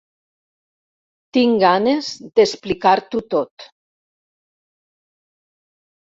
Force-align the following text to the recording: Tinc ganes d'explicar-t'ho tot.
Tinc 1.37 1.59
ganes 1.63 2.07
d'explicar-t'ho 2.39 3.21
tot. 3.33 3.67